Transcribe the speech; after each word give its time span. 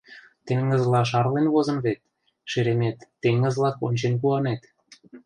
Теҥызла 0.45 1.01
шарлен 1.09 1.47
возын 1.53 1.77
вет, 1.85 1.99
шеремет, 2.51 2.97
теҥызлак, 3.21 3.75
ончен 3.85 4.13
куанет. 4.21 4.61